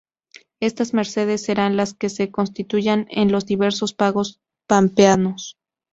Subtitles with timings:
[0.59, 5.59] Estas mercedes serán las que se constituyan en los diversos pagos pampeanos.